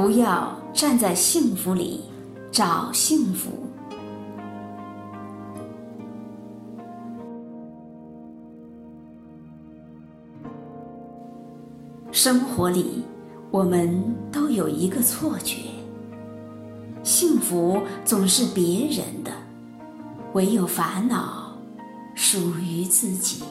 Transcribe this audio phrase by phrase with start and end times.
[0.00, 2.02] 不要站在幸福里
[2.52, 3.50] 找幸福。
[12.12, 13.02] 生活里，
[13.50, 15.62] 我们都有一个错觉：
[17.02, 19.32] 幸福总是别人的，
[20.32, 21.58] 唯有烦恼
[22.14, 23.42] 属于自己。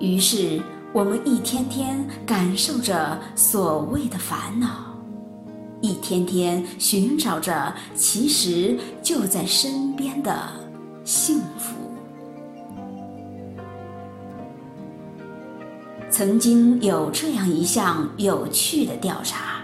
[0.00, 0.60] 于是，
[0.94, 4.94] 我们一天天感受着所谓的烦恼，
[5.80, 10.32] 一天天寻找着其实就在身边的
[11.04, 11.74] 幸福。
[16.08, 19.62] 曾经有这样一项有趣的调查：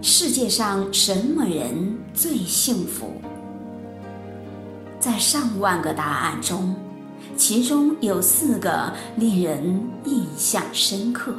[0.00, 3.10] 世界上什么人最幸福？
[5.00, 6.76] 在上万个答案中，
[7.36, 11.34] 其中有四个令人印象深刻：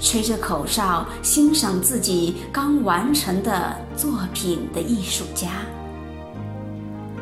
[0.00, 5.50] 吹着口哨欣赏自己刚完成的作品的艺术家，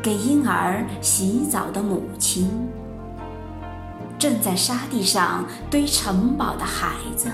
[0.01, 2.49] 给婴儿洗澡的母亲。
[4.17, 7.29] 正在沙地上堆城堡的孩子，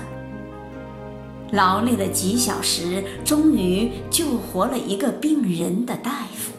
[1.52, 6.50] 劳累了几小时，终于救活了一个病人的大夫。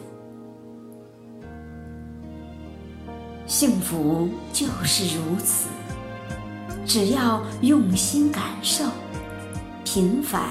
[3.52, 5.68] 幸福就是如此，
[6.86, 8.82] 只要用心感受，
[9.84, 10.42] 平凡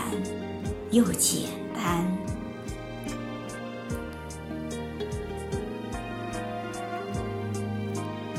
[0.92, 2.06] 又简单。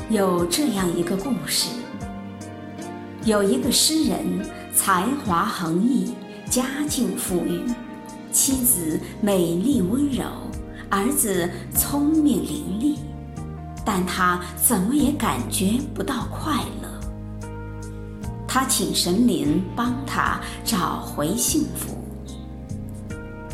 [0.09, 1.67] 有这样一个故事：
[3.25, 6.13] 有一个诗人，才华横溢，
[6.49, 7.65] 家境富裕，
[8.31, 10.23] 妻子美丽温柔，
[10.89, 12.97] 儿子聪明伶俐，
[13.85, 17.47] 但他怎么也感觉不到快乐。
[18.47, 21.97] 他请神灵帮他找回幸福。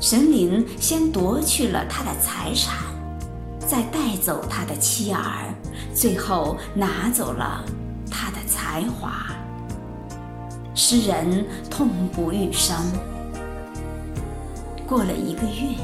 [0.02, 2.78] 神灵先夺去了他的财产。
[3.68, 5.54] 再带走他的妻儿，
[5.94, 7.64] 最后拿走了
[8.10, 9.28] 他的才华。
[10.74, 12.76] 诗人痛不欲生。
[14.88, 15.78] 过了一个月，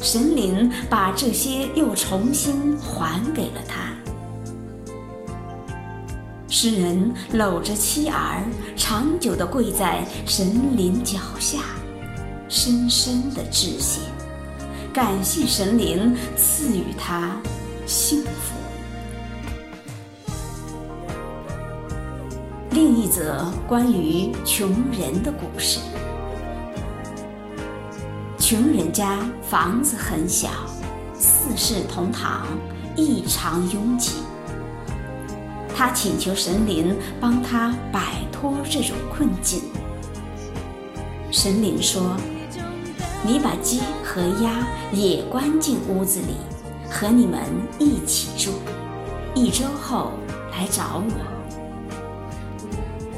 [0.00, 3.92] 神灵把这些又重新还给了他。
[6.48, 8.42] 诗人搂着妻儿，
[8.76, 11.58] 长久地跪在神灵脚下，
[12.48, 14.00] 深深地致谢。
[14.92, 17.40] 感谢神灵赐予他
[17.86, 18.56] 幸福。
[22.72, 25.78] 另一则关于穷人的故事：
[28.50, 30.48] 穷人家房子很小，
[31.14, 32.48] 四世同堂，
[32.96, 34.24] 异常拥挤。
[35.72, 39.62] 他请求神灵帮他摆脱这种困境。
[41.30, 42.16] 神灵说。
[43.24, 46.34] 你把鸡和鸭也关进屋子里，
[46.90, 47.40] 和你们
[47.78, 48.50] 一起住。
[49.32, 50.10] 一周后
[50.50, 51.12] 来找我。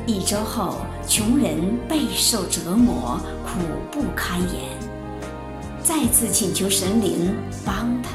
[0.06, 3.60] 一周后，穷人备受折磨，苦
[3.91, 4.69] 不堪言，
[5.84, 7.34] 再次请求神灵
[7.65, 8.10] 帮他。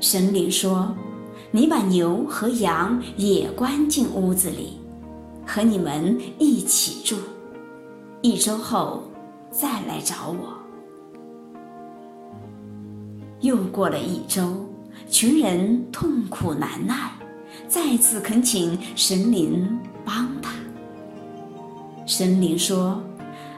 [0.00, 0.94] 神灵说
[1.52, 4.78] ：“你把牛和羊也关进屋子里，
[5.46, 7.16] 和你们一起住。
[8.22, 9.04] 一周后。”
[9.52, 10.56] 再来找我。
[13.40, 14.64] 又过了一周，
[15.10, 17.10] 群人痛苦难耐，
[17.66, 20.52] 再次恳请神灵帮他。
[22.06, 23.02] 神灵说：“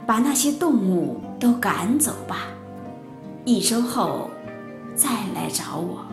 [0.07, 2.47] 把那些动物都赶走吧，
[3.45, 4.31] 一周后
[4.95, 6.05] 再来找我。”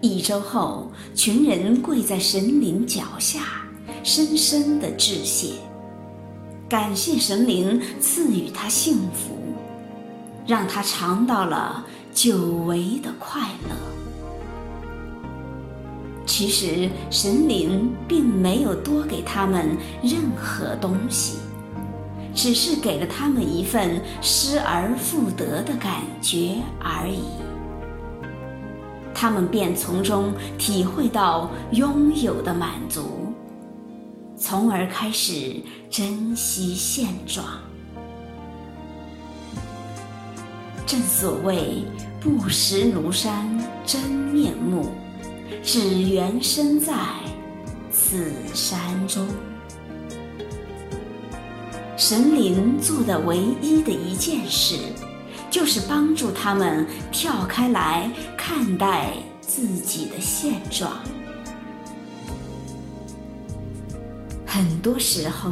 [0.00, 3.40] 一周后，群人跪在神灵脚下，
[4.02, 5.54] 深深的致谢。
[6.68, 9.36] 感谢神灵赐予他幸福，
[10.46, 12.36] 让他尝到了久
[12.66, 14.01] 违的快乐。
[16.24, 21.38] 其实神灵并没有多给他们任何东西，
[22.34, 27.22] 只是给了他们一份失而复得的感觉而已。
[29.14, 33.32] 他们便从中体会到拥有的满足。
[34.36, 35.54] 从而开始
[35.88, 37.46] 珍惜现状。
[40.84, 41.84] 正所谓
[42.20, 44.88] “不识庐山真面目，
[45.62, 46.94] 只缘身在
[47.90, 49.26] 此山中”。
[51.96, 54.76] 神灵做的唯一的一件事，
[55.50, 60.90] 就是帮助他们跳开来看待自己的现状。
[64.44, 65.50] 很多时候，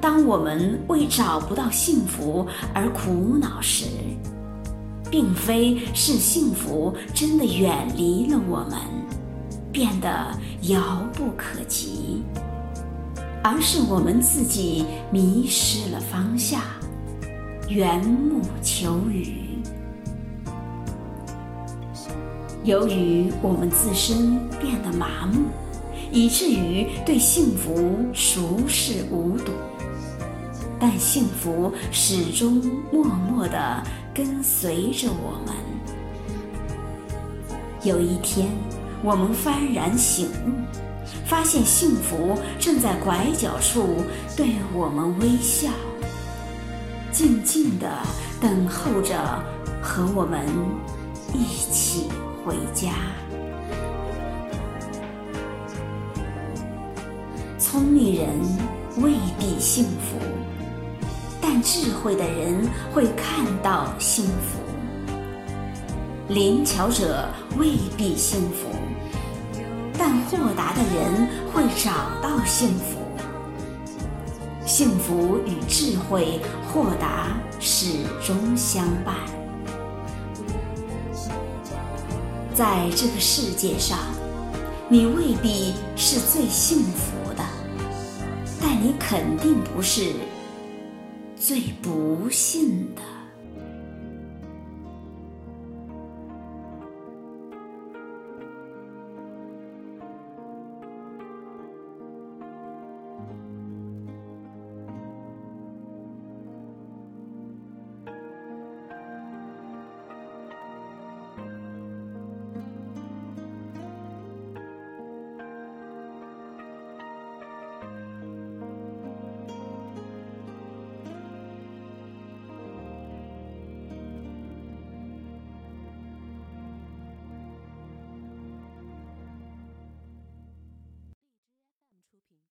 [0.00, 3.86] 当我们为找不到幸福而苦恼时，
[5.10, 8.78] 并非是幸福真的远离了我们，
[9.78, 12.24] 变得遥不可及，
[13.44, 16.60] 而是我们自己迷失了方向，
[17.68, 19.36] 缘木求鱼。
[22.64, 25.44] 由于我们自身变得麻木，
[26.10, 29.52] 以至于对幸福熟视无睹，
[30.80, 32.60] 但幸福始终
[32.90, 33.80] 默默地
[34.12, 35.54] 跟随着我们。
[37.84, 38.48] 有一天，
[39.02, 40.52] 我们幡然醒悟，
[41.24, 44.04] 发现幸福正在拐角处
[44.36, 45.70] 对我们微笑，
[47.12, 47.86] 静静地
[48.40, 49.42] 等候着
[49.82, 50.46] 和我们
[51.32, 52.08] 一起。
[52.48, 52.94] 回家。
[57.58, 58.28] 聪明人
[59.02, 60.16] 未必幸福，
[61.42, 64.62] 但智慧的人会看到幸福；
[66.28, 67.28] 灵巧者
[67.58, 68.70] 未必幸福，
[69.98, 71.90] 但豁达的人会找
[72.22, 72.96] 到幸福。
[74.64, 79.16] 幸福与智慧、豁达始终相伴。
[82.54, 83.98] 在这个世界上，
[84.88, 87.44] 你未必是最幸福的，
[88.60, 90.12] 但你肯定不是
[91.36, 93.17] 最不幸的。